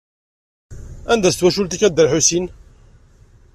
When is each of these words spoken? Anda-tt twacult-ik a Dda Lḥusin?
Anda-tt 1.11 1.37
twacult-ik 1.39 1.81
a 1.87 1.89
Dda 1.89 2.03
Lḥusin? 2.05 2.45